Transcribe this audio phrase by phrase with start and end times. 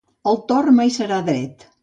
[0.31, 1.69] El tort mai serà dret.